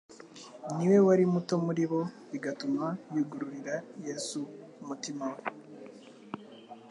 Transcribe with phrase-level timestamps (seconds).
[0.75, 2.01] Ni we wari muto muri bo,
[2.31, 3.75] bigatuma yugururira
[4.07, 4.39] Yesu
[4.81, 5.41] umutima we